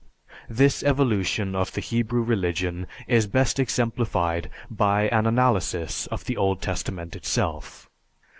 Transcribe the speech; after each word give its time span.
This 0.49 0.81
evolution 0.81 1.53
of 1.53 1.73
the 1.73 1.79
Hebrew 1.79 2.23
religion 2.23 2.87
is 3.05 3.27
best 3.27 3.59
exemplified 3.59 4.49
by 4.71 5.09
an 5.09 5.27
analysis 5.27 6.07
of 6.07 6.25
the 6.25 6.37
Old 6.37 6.59
Testament 6.59 7.15
itself. 7.15 7.87